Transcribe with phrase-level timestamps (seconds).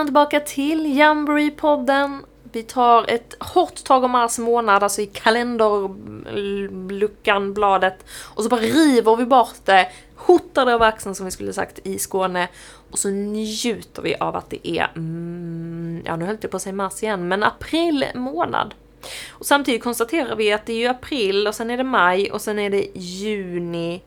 [0.00, 2.24] välkomna tillbaka till Jamboree-podden.
[2.52, 8.04] Vi tar ett hårt tag om mars månad, alltså i kalenderluckan, bladet.
[8.34, 11.78] Och så bara river vi bort det, hotar det över axeln som vi skulle sagt
[11.82, 12.48] i Skåne.
[12.90, 16.62] Och så njuter vi av att det är, mm, ja nu höll jag på att
[16.62, 18.74] säga mars igen, men april månad.
[19.30, 22.40] Och samtidigt konstaterar vi att det är ju april och sen är det maj och
[22.40, 24.02] sen är det juni.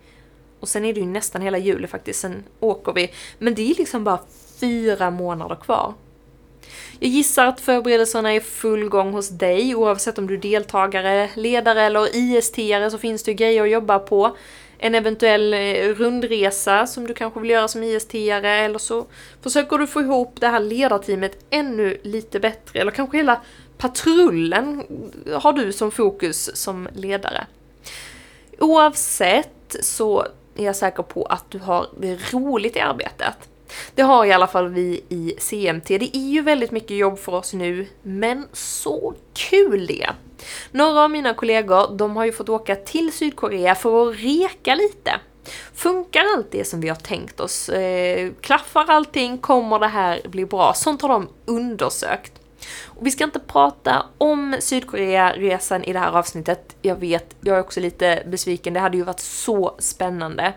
[0.60, 3.12] Och sen är det ju nästan hela juli faktiskt, sen åker vi.
[3.38, 4.20] Men det är liksom bara
[4.60, 5.94] fyra månader kvar.
[7.00, 11.82] Jag gissar att förberedelserna är full gång hos dig oavsett om du är deltagare, ledare
[11.82, 14.38] eller IST-are så finns det ju grejer att jobba på.
[14.78, 19.06] En eventuell eh, rundresa som du kanske vill göra som IST-are eller så
[19.42, 23.42] försöker du få ihop det här ledarteamet ännu lite bättre eller kanske hela
[23.78, 24.84] patrullen
[25.34, 27.48] har du som fokus som ledare.
[28.60, 33.50] Oavsett så är jag säker på att du har det roligt i arbetet.
[33.96, 35.88] Det har i alla fall vi i CMT.
[35.88, 40.10] Det är ju väldigt mycket jobb för oss nu, men så kul det!
[40.72, 45.20] Några av mina kollegor, de har ju fått åka till Sydkorea för att reka lite.
[45.74, 47.70] Funkar allt det som vi har tänkt oss?
[47.70, 49.38] Eh, klaffar allting?
[49.38, 50.74] Kommer det här bli bra?
[50.74, 52.34] Sånt har de undersökt.
[52.86, 56.76] Och vi ska inte prata om Sydkorea-resan i det här avsnittet.
[56.82, 58.74] Jag vet, jag är också lite besviken.
[58.74, 60.54] Det hade ju varit så spännande.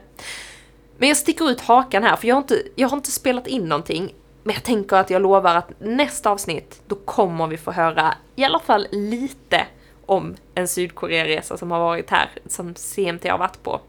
[0.99, 3.69] Men jag sticker ut hakan här, för jag har inte, jag har inte spelat in
[3.69, 4.15] någonting.
[4.43, 8.45] Men jag tänker att jag lovar att nästa avsnitt, då kommer vi få höra i
[8.45, 9.67] alla fall lite
[10.07, 13.81] om en Sydkorea-resa som har varit här, som CMT har varit på.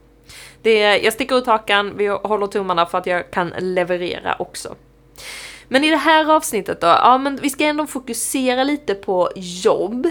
[0.61, 4.75] Det, jag sticker ut hakan, vi håller tummarna för att jag kan leverera också.
[5.67, 10.07] Men i det här avsnittet då, ja men vi ska ändå fokusera lite på jobb.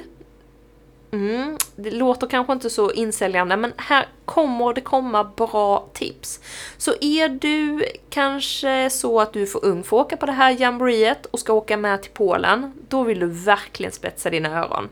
[1.17, 6.41] Mm, det låter kanske inte så insäljande, men här kommer det komma bra tips.
[6.77, 10.33] Så är du kanske så att du är för ung för att åka på det
[10.33, 14.89] här jamboreet och ska åka med till Polen, då vill du verkligen spetsa dina öron.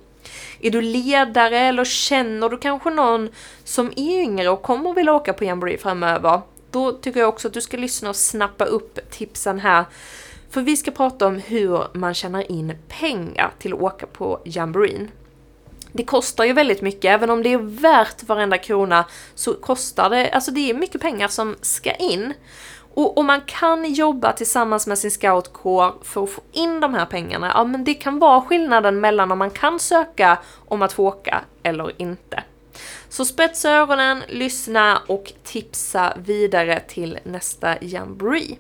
[0.60, 3.28] Är du ledare eller känner du kanske någon
[3.64, 7.54] som är yngre och kommer vilja åka på jamboree framöver, då tycker jag också att
[7.54, 9.84] du ska lyssna och snappa upp tipsen här
[10.50, 15.10] för vi ska prata om hur man tjänar in pengar till att åka på jamboreen.
[15.96, 20.30] Det kostar ju väldigt mycket, även om det är värt varenda krona så kostar det,
[20.30, 22.34] alltså det är mycket pengar som ska in.
[22.94, 27.06] Och om man kan jobba tillsammans med sin scoutkår för att få in de här
[27.06, 30.38] pengarna, ja men det kan vara skillnaden mellan om man kan söka
[30.68, 32.42] om att få åka eller inte.
[33.08, 38.58] Så spetsa öronen, lyssna och tipsa vidare till nästa jamboree.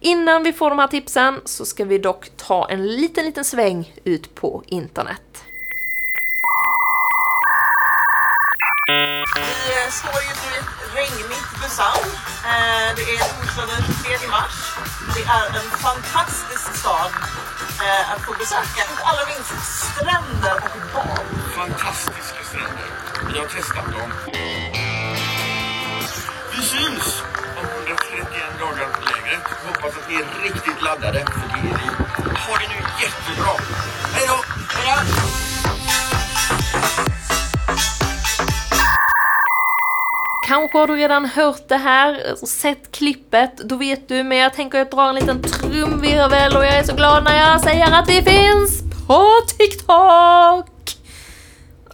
[0.00, 3.94] Innan vi får de här tipsen så ska vi dock ta en liten, liten sväng
[4.04, 5.44] ut på internet.
[9.34, 9.40] Vi
[9.74, 12.00] eh, står ju i ett regnigt Busan.
[12.50, 14.56] Eh, det är torsdagen den 23 mars.
[15.14, 17.12] Det är en fantastisk stad
[17.84, 18.80] eh, att få besöka.
[18.90, 21.26] Inte alla minst stränder och bad.
[21.60, 22.88] Fantastiska stränder.
[23.32, 24.10] Vi har testat dem.
[26.56, 27.22] Vi syns
[27.58, 29.44] om 131 dagar på lägret.
[29.66, 32.27] Hoppas att ni är riktigt laddade, för det är vi.
[40.58, 44.80] Kanske har du redan hört det här, sett klippet, då vet du, men jag tänker
[44.80, 48.08] att jag drar en liten trumvirvel och jag är så glad när jag säger att
[48.08, 49.24] vi finns på
[49.58, 50.70] TikTok!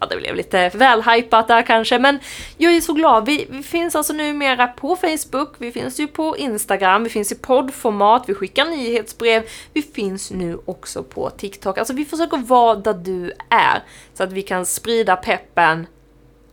[0.01, 2.19] Ja, det blev lite väl hypat där kanske, men
[2.57, 3.27] jag är så glad.
[3.27, 7.35] Vi, vi finns alltså numera på Facebook, vi finns ju på Instagram, vi finns i
[7.35, 9.43] poddformat, vi skickar nyhetsbrev,
[9.73, 11.79] vi finns nu också på TikTok.
[11.79, 13.83] Alltså vi försöker vara där du är,
[14.15, 15.87] så att vi kan sprida peppen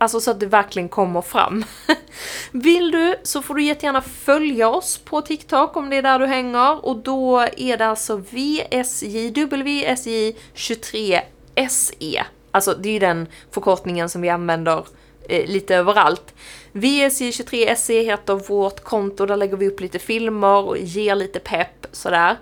[0.02, 1.64] Alltså så att det verkligen kommer fram.
[2.52, 6.26] Vill du så får du jättegärna följa oss på TikTok om det är där du
[6.26, 12.22] hänger och då är det alltså VSJ, WSJ23SE.
[12.50, 14.86] Alltså det är ju den förkortningen som vi använder
[15.28, 16.34] eh, lite överallt.
[16.72, 22.36] VSJ23SE heter vårt konto, där lägger vi upp lite filmer och ger lite pepp sådär.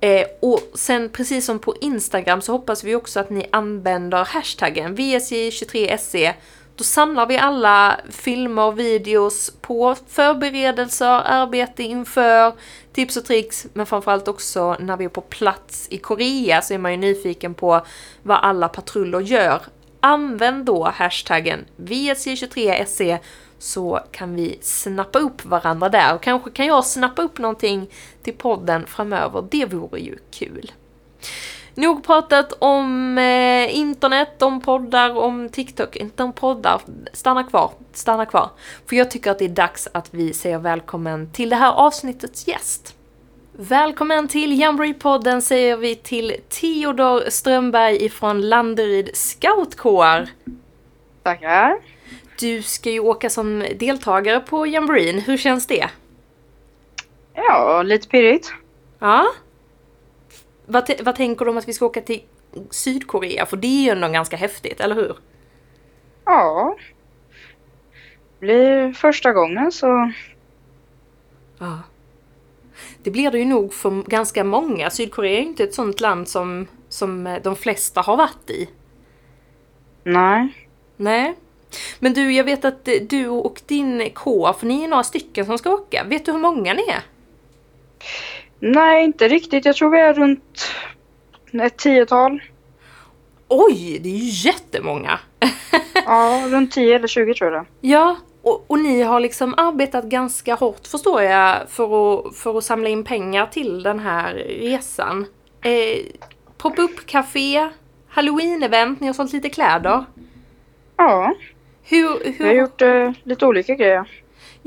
[0.00, 4.96] Eh, och sen precis som på Instagram så hoppas vi också att ni använder hashtaggen
[4.96, 6.34] VSJ23SE
[6.76, 12.54] då samlar vi alla filmer, och videos på förberedelser, arbete inför,
[12.92, 16.78] tips och tricks, men framförallt också när vi är på plats i Korea så är
[16.78, 17.86] man ju nyfiken på
[18.22, 19.62] vad alla patruller gör.
[20.00, 23.18] Använd då hashtaggen VSJ23SE
[23.58, 27.90] så kan vi snappa upp varandra där och kanske kan jag snappa upp någonting
[28.22, 29.48] till podden framöver.
[29.50, 30.72] Det vore ju kul.
[31.78, 35.96] Nog pratat om eh, internet, om poddar, om TikTok.
[35.96, 36.80] Inte om poddar.
[37.12, 38.50] Stanna kvar, stanna kvar.
[38.86, 42.48] För jag tycker att det är dags att vi säger välkommen till det här avsnittets
[42.48, 42.94] gäst.
[43.52, 50.28] Välkommen till Jamboree-podden säger vi till Theodor Strömberg ifrån Landeryd Scoutkår.
[51.22, 51.76] Tackar.
[52.38, 55.88] Du ska ju åka som deltagare på Jamboreen, hur känns det?
[57.34, 58.52] Ja, lite pirrigt.
[58.98, 59.26] Ja?
[60.66, 62.22] Vad, vad tänker du om att vi ska åka till
[62.70, 63.46] Sydkorea?
[63.46, 65.16] För det är ju ändå ganska häftigt, eller hur?
[66.24, 66.76] Ja.
[68.38, 70.12] Blir första gången så
[71.58, 71.78] Ja.
[73.02, 74.90] Det blir det ju nog för ganska många.
[74.90, 78.68] Sydkorea är ju inte ett sånt land som, som eh, de flesta har varit i.
[80.04, 80.66] nej.
[80.96, 81.34] Nej.
[81.98, 85.46] Men du, jag vet att eh, du och din K, för ni är några stycken
[85.46, 86.04] som ska åka.
[86.04, 87.02] Vet du hur många ni är?
[88.58, 89.64] Nej, inte riktigt.
[89.64, 90.66] Jag tror vi är runt
[91.52, 92.42] ett tiotal.
[93.48, 95.18] Oj, det är ju jättemånga!
[96.06, 100.54] Ja, runt 10 eller 20 tror jag Ja, och, och ni har liksom arbetat ganska
[100.54, 105.26] hårt förstår jag för att, för att samla in pengar till den här resan.
[105.62, 105.98] Eh,
[106.58, 107.68] Pop-up café,
[108.08, 110.04] halloween-event, ni har sålt lite kläder.
[110.96, 111.34] Ja,
[111.82, 114.08] Hur, vi har hur, gjort eh, lite olika grejer.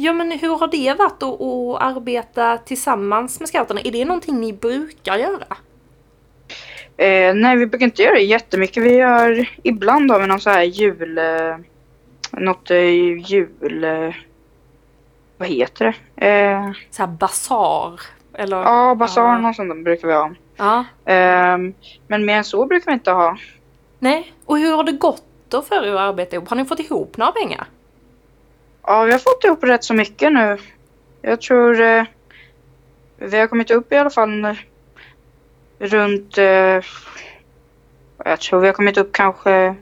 [0.02, 3.82] Ja, men hur har det varit att, att arbeta tillsammans med scouterna?
[3.84, 5.58] Är det någonting ni brukar göra?
[6.98, 8.84] Eh, nej, vi brukar inte göra det jättemycket.
[8.84, 11.18] Vi gör, ibland har vi någon så här jul...
[11.18, 11.58] Eh,
[12.32, 12.90] något eh,
[13.32, 13.84] jul...
[13.84, 14.14] Eh,
[15.38, 16.28] vad heter det?
[16.28, 18.02] Eh, Så här basar?
[18.34, 18.58] Eller?
[18.58, 19.38] ja, basar Ja.
[19.38, 20.86] något sånt brukar vi ha.
[21.06, 21.74] Ehm,
[22.08, 23.38] men mer än så brukar vi inte ha.
[24.00, 26.50] Nej, och hur har det gått då för er att arbeta ihop?
[26.50, 27.66] Har ni fått ihop några pengar?
[28.84, 30.58] Ja, vi har fått ihop rätt så mycket nu.
[31.22, 32.04] Jag tror eh,
[33.18, 34.56] vi har kommit upp i alla fall eh,
[35.80, 36.38] runt...
[36.38, 36.84] Eh,
[38.26, 39.76] jag tror vi har kommit upp kanske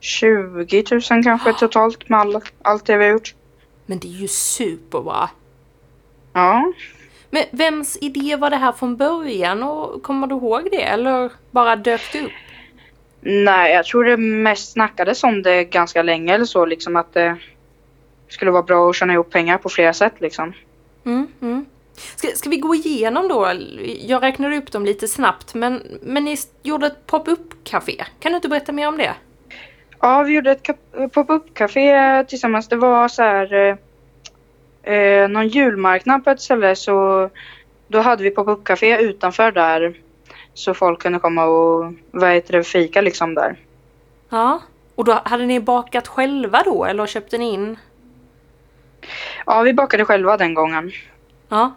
[0.00, 3.34] 20 000 kanske totalt med all, allt det vi har gjort.
[3.86, 5.30] Men det är ju superbra!
[6.32, 6.72] Ja,
[7.30, 11.76] Men vems idé var det här från början och kommer du ihåg det eller bara
[11.76, 12.32] dök det upp?
[13.20, 17.36] nej, jag tror det mest snackades om det ganska länge eller så liksom att det
[18.30, 20.52] skulle vara bra att tjäna ihop pengar på flera sätt liksom.
[21.04, 21.66] Mm, mm.
[22.16, 23.52] Ska, ska vi gå igenom då?
[24.00, 28.04] Jag räknade upp dem lite snabbt men, men ni gjorde ett pop-up café.
[28.20, 29.14] Kan du inte berätta mer om det?
[30.00, 32.68] Ja, vi gjorde ett kap- pop-up-café tillsammans.
[32.68, 37.30] Det var så här eh, eh, någon julmarknad på ett ställe så
[37.88, 39.94] då hade vi pop-up-café utanför där
[40.54, 43.56] så folk kunde komma och vad heter det, fika liksom där.
[44.28, 44.60] Ja.
[44.94, 47.78] Och då hade ni bakat själva då eller köpte ni in?
[49.46, 50.92] Ja, vi bakade själva den gången.
[51.48, 51.74] Ja.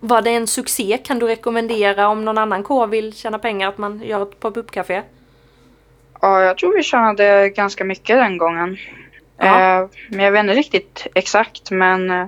[0.00, 0.98] Var det en succé?
[1.04, 4.70] Kan du rekommendera om någon annan kår vill tjäna pengar att man gör ett pop-up
[4.70, 5.02] café?
[6.20, 8.76] Ja, jag tror vi tjänade ganska mycket den gången.
[9.38, 9.80] Ja.
[9.82, 12.26] Eh, men jag vet inte riktigt exakt men eh,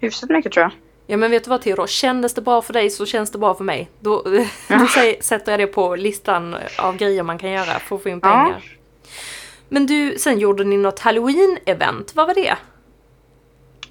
[0.00, 0.72] hyfsat mycket tror jag.
[1.06, 3.54] Ja men vet du vad Theodor, kändes det bra för dig så känns det bra
[3.54, 3.88] för mig.
[4.00, 4.22] Då,
[4.68, 8.08] då säger, sätter jag det på listan av grejer man kan göra för att få
[8.08, 8.28] in Ja.
[8.30, 8.62] pengar.
[9.68, 12.56] Men du, sen gjorde ni något halloween-event, vad var det?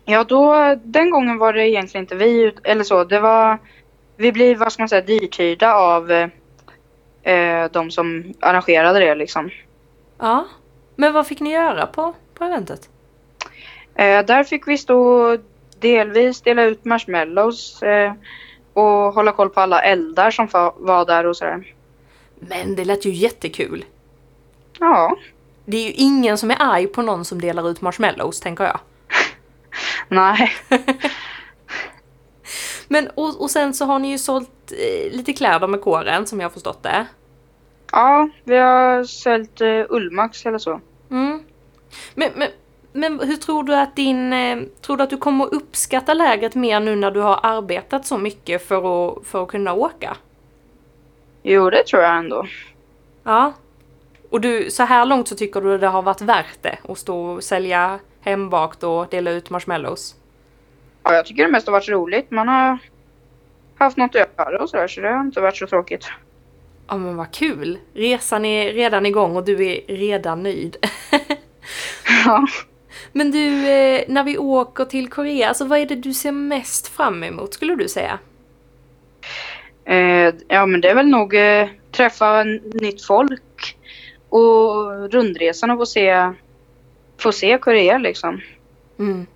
[0.09, 3.03] Ja, då, den gången var det egentligen inte vi, eller så.
[3.03, 3.57] Det var,
[4.17, 6.11] vi blev, vad ska man säga, dyrtyrda av
[7.23, 9.49] eh, de som arrangerade det liksom.
[10.17, 10.45] Ja.
[10.95, 12.89] Men vad fick ni göra på, på eventet?
[13.95, 15.37] Eh, där fick vi stå
[15.79, 18.13] delvis dela ut marshmallows eh,
[18.73, 20.47] och hålla koll på alla eldar som
[20.77, 21.73] var där och sådär.
[22.39, 23.85] Men det lät ju jättekul.
[24.79, 25.17] Ja,
[25.65, 28.79] Det är ju ingen som är arg på någon som delar ut marshmallows, tänker jag.
[30.09, 30.51] Nej.
[32.87, 36.39] Men och, och sen så har ni ju sålt eh, lite kläder med kåren, som
[36.39, 37.07] jag har förstått det.
[37.91, 40.81] Ja, vi har sålt eh, Ullmax eller så.
[41.11, 41.43] Mm.
[42.13, 42.49] Men, men,
[42.91, 44.33] men hur tror du att din...
[44.33, 48.05] Eh, tror du att du kommer att uppskatta lägret mer nu när du har arbetat
[48.05, 50.17] så mycket för att, för att kunna åka?
[51.43, 52.45] Jo, det tror jag ändå.
[53.23, 53.53] Ja.
[54.29, 57.19] Och du, så här långt så tycker du det har varit värt det att stå
[57.19, 60.15] och sälja hembakt och dela ut marshmallows?
[61.03, 62.31] Ja, jag tycker det mest har varit roligt.
[62.31, 62.77] Man har
[63.77, 66.05] haft något att göra och sådär så det har inte varit så tråkigt.
[66.87, 67.77] Ja men vad kul!
[67.93, 70.77] Resan är redan igång och du är redan nöjd.
[72.25, 72.47] Ja.
[73.11, 76.87] men du, eh, när vi åker till Korea, alltså vad är det du ser mest
[76.87, 78.19] fram emot skulle du säga?
[79.85, 82.43] Eh, ja, men det är väl nog eh, träffa
[82.73, 83.77] nytt folk
[84.29, 86.33] och rundresan och få se,
[87.17, 88.41] få se Korea liksom.
[88.99, 89.27] Mm.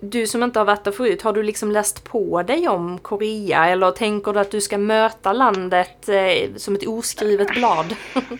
[0.00, 3.68] Du som inte har varit där förut, har du liksom läst på dig om Korea
[3.68, 7.96] eller tänker du att du ska möta landet eh, som ett oskrivet blad?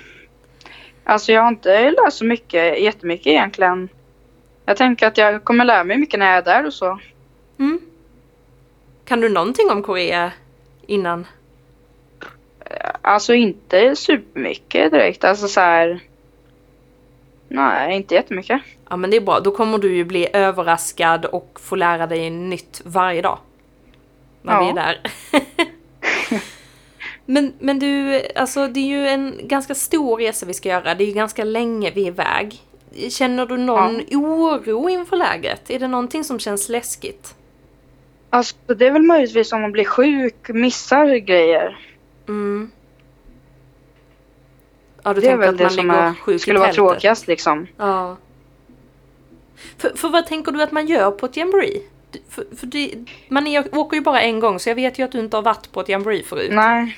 [1.06, 3.88] Alltså jag har inte läst så mycket, jättemycket egentligen.
[4.66, 6.98] Jag tänker att jag kommer lära mig mycket när jag är där och så.
[7.58, 7.80] Mm.
[9.04, 10.32] Kan du någonting om Korea
[10.86, 11.26] innan?
[13.06, 15.24] Alltså inte supermycket direkt.
[15.24, 16.00] Alltså så här.
[17.48, 18.62] Nej, inte jättemycket.
[18.88, 22.30] Ja men det är bra, då kommer du ju bli överraskad och få lära dig
[22.30, 23.38] nytt varje dag.
[24.42, 24.60] När Ja.
[24.60, 25.00] vi är där.
[27.26, 30.94] men, men du, alltså det är ju en ganska stor resa vi ska göra.
[30.94, 32.62] Det är ju ganska länge vi är iväg.
[33.10, 35.70] Känner du någon oro inför läget?
[35.70, 37.34] Är det någonting som känns läskigt?
[38.30, 41.78] Alltså det är väl möjligtvis om man blir sjuk, missar grejer.
[42.28, 42.70] Mm.
[45.04, 47.66] Ja, du det är tänker väl att det man som är, skulle vara tråkigast liksom.
[47.76, 48.16] Ja.
[49.78, 51.82] För, för vad tänker du att man gör på ett jamboree?
[52.28, 52.94] För, för det,
[53.28, 55.42] man är, åker ju bara en gång så jag vet ju att du inte har
[55.42, 56.50] varit på ett jamboree förut.
[56.52, 56.96] Nej.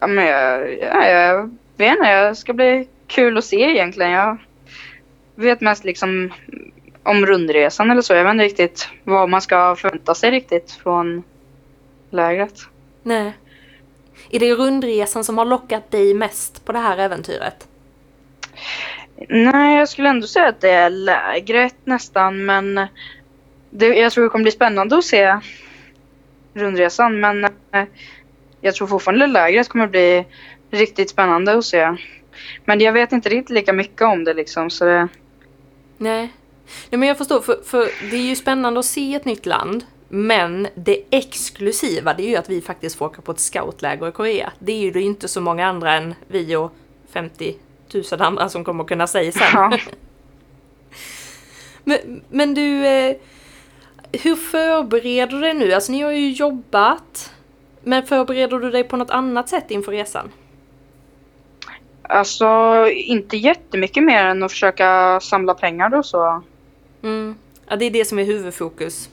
[0.00, 4.10] Ja, men jag, ja, jag vet inte, det ska bli kul att se egentligen.
[4.10, 4.38] Jag
[5.34, 6.32] vet mest liksom
[7.02, 8.14] om rundresan eller så.
[8.14, 11.22] Jag vet inte riktigt vad man ska förvänta sig riktigt från
[12.10, 12.60] lägret.
[13.02, 13.32] Nej.
[14.30, 17.68] Är det rundresan som har lockat dig mest på det här äventyret?
[19.28, 22.86] Nej, jag skulle ändå säga att det är lägret nästan, men
[23.70, 25.40] det, jag tror det kommer bli spännande att se
[26.54, 27.20] rundresan.
[27.20, 27.84] Men eh,
[28.60, 30.26] jag tror fortfarande lägret kommer bli
[30.70, 31.96] riktigt spännande att se.
[32.64, 35.08] Men jag vet inte riktigt lika mycket om det liksom, så det,
[35.98, 36.32] Nej.
[36.90, 39.84] Nej men jag förstår, för, för det är ju spännande att se ett nytt land.
[40.08, 44.12] Men det exklusiva det är ju att vi faktiskt får åka på ett scoutläger i
[44.12, 44.52] Korea.
[44.58, 46.72] Det är ju det inte så många andra än vi och
[47.12, 47.54] 50
[47.94, 49.42] 000 andra som kommer kunna säga sen.
[49.52, 49.78] ja.
[51.84, 53.16] Men, men du, eh,
[54.12, 55.72] hur förbereder du dig nu?
[55.72, 57.32] Alltså ni har ju jobbat.
[57.82, 60.32] Men förbereder du dig på något annat sätt inför resan?
[62.02, 62.46] Alltså
[62.90, 66.42] inte jättemycket mer än att försöka samla pengar och så.
[67.02, 67.34] Mm.
[67.68, 69.10] Ja, det är det som är huvudfokus.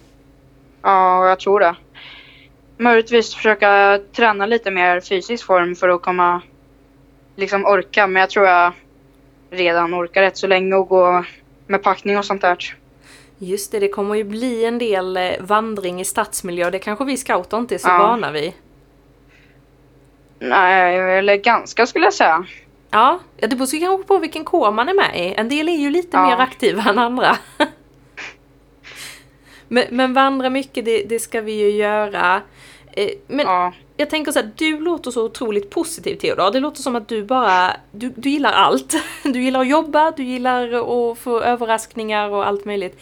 [0.85, 1.75] Ja, jag tror det.
[2.77, 6.41] Möjligtvis försöka träna lite mer fysisk form för att komma
[7.35, 8.07] liksom orka.
[8.07, 8.71] Men jag tror jag
[9.51, 11.23] redan orkar rätt så länge och gå
[11.67, 12.57] med packning och sånt där.
[13.37, 16.69] Just det, det kommer ju bli en del eh, vandring i stadsmiljö.
[16.69, 17.97] Det kanske vi scouter inte är så Ja.
[17.97, 18.53] vana vid.
[20.39, 22.45] Nej, eller ganska skulle jag säga.
[22.89, 25.33] Ja, det beror kanske på vilken kår man är med i.
[25.37, 26.27] En del är ju lite Ja.
[26.27, 27.37] mer aktiva än andra.
[29.67, 32.41] men, men vandra mycket, det, det ska vi ju göra.
[32.93, 33.73] Eh, Men Ja.
[33.97, 36.51] jag tänker så här, du låter så otroligt positiv Theodor.
[36.51, 38.95] Det låter som att du bara, du, du gillar allt.
[39.23, 40.73] Du gillar att jobba, du gillar
[41.11, 42.99] att få överraskningar och allt möjligt.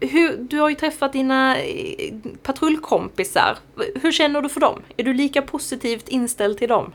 [0.00, 3.58] Hur, du har ju träffat dina eh, patrullkompisar.
[4.02, 4.82] Hur känner du för dem?
[4.96, 6.92] Är du lika positivt inställd till dem?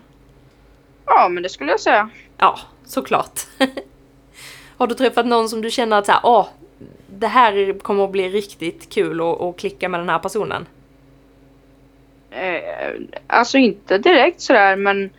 [1.06, 2.10] ja, men det skulle jag säga.
[2.38, 3.40] Ja, såklart.
[4.78, 6.48] har du träffat någon som du känner att så här, åh,
[7.08, 10.66] det här kommer att bli riktigt kul att klicka med den här personen?
[12.32, 12.94] Eh,
[13.28, 15.10] alltså inte direkt sådär, men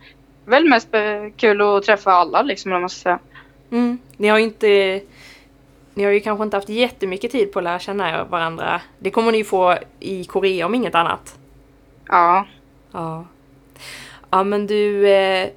[0.45, 0.89] väl mest
[1.37, 3.19] kul att träffa alla liksom, om man ska säga.
[3.71, 3.97] Mm.
[4.17, 5.01] Ni har ju inte...
[5.93, 8.81] Ni har ju kanske inte haft jättemycket tid på att lära känna varandra.
[8.99, 11.39] Det kommer ni ju få i Korea om inget annat.
[12.07, 12.45] Ja,
[12.95, 13.25] Ja.
[14.29, 15.49] Ja men du, eh,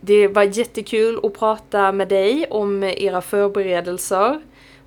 [0.00, 4.40] det var jättekul att prata med dig om era förberedelser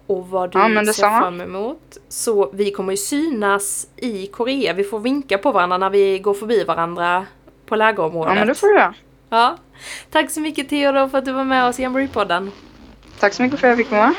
[0.08, 1.98] och vad du Ja, ser fram emot.
[2.10, 4.74] Så vi kommer ju synas i Korea.
[4.74, 7.26] Vi får vinka på varandra när vi går förbi varandra
[7.66, 8.30] på lägerområdet.
[8.32, 8.94] ja men det får du göra.
[9.30, 9.58] Ja.
[10.12, 12.52] Tack så mycket Theodor för att du var med oss i Jamboree-podden.
[13.20, 14.14] Tack så mycket för att jag fick med.